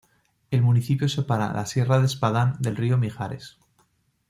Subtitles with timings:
[0.49, 3.59] El municipio separa la Sierra de Espadán del río Mijares.